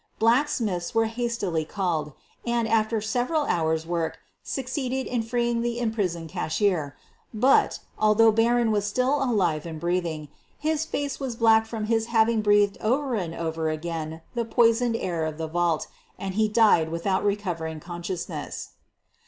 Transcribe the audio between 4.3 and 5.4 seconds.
succeeded in